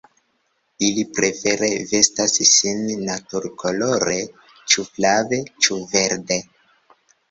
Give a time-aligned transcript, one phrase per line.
[0.87, 4.19] Ili prefere vestas sin natur-kolore,
[4.65, 6.45] ĉu flave, ĉu verde.